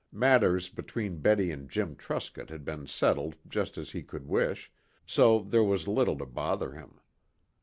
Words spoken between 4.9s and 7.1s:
so there was little to bother him.